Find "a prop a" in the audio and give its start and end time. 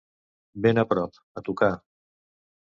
0.83-1.45